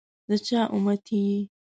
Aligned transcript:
دچا 0.29 0.61
اُمتي 0.75 1.19
يی؟ 1.27 1.37